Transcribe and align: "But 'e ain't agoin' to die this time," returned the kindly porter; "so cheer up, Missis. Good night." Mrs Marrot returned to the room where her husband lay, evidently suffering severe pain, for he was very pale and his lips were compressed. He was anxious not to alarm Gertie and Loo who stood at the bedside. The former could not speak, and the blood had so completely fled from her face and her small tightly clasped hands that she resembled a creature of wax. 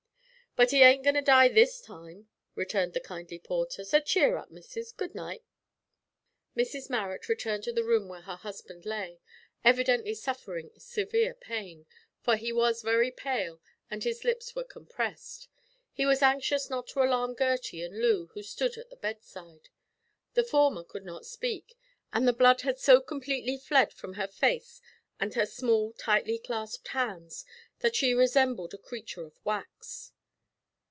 "But 0.57 0.73
'e 0.73 0.83
ain't 0.83 1.03
agoin' 1.05 1.13
to 1.15 1.21
die 1.21 1.47
this 1.47 1.79
time," 1.79 2.27
returned 2.55 2.91
the 2.91 2.99
kindly 2.99 3.39
porter; 3.39 3.85
"so 3.85 4.01
cheer 4.01 4.35
up, 4.35 4.51
Missis. 4.51 4.91
Good 4.91 5.15
night." 5.15 5.43
Mrs 6.57 6.89
Marrot 6.89 7.29
returned 7.29 7.63
to 7.63 7.71
the 7.71 7.85
room 7.85 8.09
where 8.09 8.23
her 8.23 8.35
husband 8.35 8.85
lay, 8.85 9.21
evidently 9.63 10.13
suffering 10.13 10.71
severe 10.77 11.33
pain, 11.33 11.85
for 12.21 12.35
he 12.35 12.51
was 12.51 12.81
very 12.81 13.11
pale 13.11 13.61
and 13.89 14.03
his 14.03 14.25
lips 14.25 14.53
were 14.53 14.65
compressed. 14.65 15.47
He 15.93 16.05
was 16.05 16.21
anxious 16.21 16.69
not 16.69 16.85
to 16.87 17.01
alarm 17.01 17.33
Gertie 17.37 17.81
and 17.81 18.01
Loo 18.01 18.29
who 18.33 18.43
stood 18.43 18.75
at 18.77 18.89
the 18.89 18.97
bedside. 18.97 19.69
The 20.33 20.43
former 20.43 20.83
could 20.83 21.05
not 21.05 21.25
speak, 21.25 21.75
and 22.11 22.27
the 22.27 22.33
blood 22.33 22.59
had 22.63 22.77
so 22.77 22.99
completely 22.99 23.57
fled 23.57 23.93
from 23.93 24.15
her 24.15 24.27
face 24.27 24.81
and 25.17 25.33
her 25.35 25.45
small 25.45 25.93
tightly 25.93 26.37
clasped 26.37 26.89
hands 26.89 27.45
that 27.79 27.95
she 27.95 28.13
resembled 28.13 28.73
a 28.73 28.77
creature 28.77 29.23
of 29.25 29.33
wax. 29.45 30.11